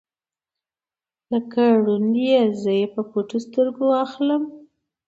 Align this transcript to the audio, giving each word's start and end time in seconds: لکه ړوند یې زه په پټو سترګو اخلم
لکه 1.31 1.61
ړوند 1.83 2.13
یې 2.27 2.39
زه 2.61 2.75
په 2.93 3.01
پټو 3.11 3.37
سترګو 3.45 3.85
اخلم 4.05 4.43